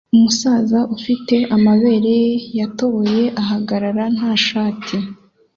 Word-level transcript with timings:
Umusaza 0.15 0.79
ufite 0.95 1.35
amabere 1.55 2.11
ye 2.25 2.29
yatoboye 2.59 3.23
ahagarara 3.41 4.03
nta 4.15 4.31
shati 4.45 4.97